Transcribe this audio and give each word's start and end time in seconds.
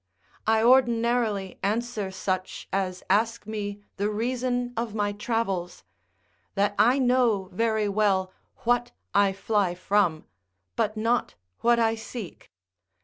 I 0.47 0.63
ordinarily 0.63 1.59
answer 1.61 2.09
such 2.09 2.67
as 2.73 3.03
ask 3.07 3.45
me 3.45 3.83
the 3.97 4.09
reason 4.09 4.73
of 4.75 4.95
my 4.95 5.11
travels, 5.11 5.83
"That 6.55 6.73
I 6.79 6.97
know 6.97 7.49
very 7.51 7.87
well 7.87 8.33
what 8.63 8.93
I 9.13 9.31
fly 9.31 9.75
from, 9.75 10.25
but 10.75 10.97
not 10.97 11.35
what 11.59 11.77
I 11.77 11.93
seek." 11.93 12.51